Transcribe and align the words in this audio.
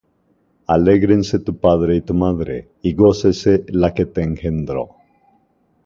Alégrense 0.75 1.37
tu 1.49 1.53
padre 1.65 1.93
y 1.97 2.01
tu 2.01 2.13
madre, 2.15 2.57
Y 2.81 2.95
gócese 2.95 3.63
la 3.69 3.93
que 3.93 4.07
te 4.07 4.21
engendró. 4.23 4.89